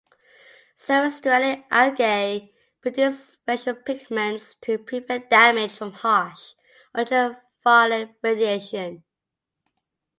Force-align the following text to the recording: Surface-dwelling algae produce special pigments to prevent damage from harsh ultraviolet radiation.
Surface-dwelling 0.77 1.63
algae 1.69 2.55
produce 2.81 3.23
special 3.33 3.75
pigments 3.75 4.55
to 4.55 4.79
prevent 4.79 5.29
damage 5.29 5.73
from 5.75 5.91
harsh 5.91 6.53
ultraviolet 6.97 8.09
radiation. 8.23 9.03